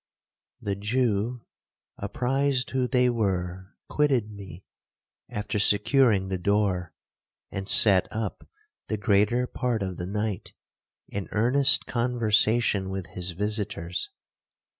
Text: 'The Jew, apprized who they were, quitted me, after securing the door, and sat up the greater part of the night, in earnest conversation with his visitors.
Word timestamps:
'The 0.61 0.75
Jew, 0.77 1.45
apprized 1.99 2.71
who 2.71 2.87
they 2.87 3.07
were, 3.07 3.75
quitted 3.87 4.31
me, 4.31 4.63
after 5.29 5.59
securing 5.59 6.27
the 6.27 6.39
door, 6.39 6.95
and 7.51 7.69
sat 7.69 8.07
up 8.09 8.43
the 8.87 8.97
greater 8.97 9.45
part 9.45 9.83
of 9.83 9.97
the 9.97 10.07
night, 10.07 10.53
in 11.07 11.27
earnest 11.31 11.85
conversation 11.85 12.89
with 12.89 13.05
his 13.13 13.33
visitors. 13.33 14.09